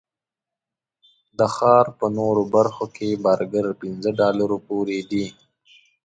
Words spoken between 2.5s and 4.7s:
برخو کې برګر پنځه ډالرو